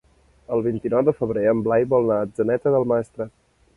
El 0.55 0.63
vint-i-nou 0.67 1.03
de 1.09 1.13
febrer 1.19 1.45
en 1.51 1.61
Blai 1.67 1.85
vol 1.91 2.09
anar 2.09 2.17
a 2.23 2.31
Atzeneta 2.31 2.77
del 2.77 2.89
Maestrat. 2.93 3.37